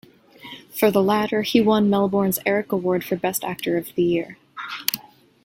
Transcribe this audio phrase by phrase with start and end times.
[0.71, 4.39] For the latter, he won Melbourne's Erik Award for best actor of the year.